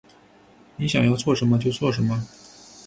[0.77, 1.59] 你想要做什么？
[1.59, 2.25] 就做什么